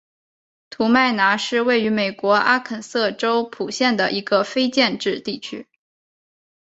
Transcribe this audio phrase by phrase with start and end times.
[0.75, 5.67] 士麦拿是位于美国阿肯色州波普县的一个非建制地区。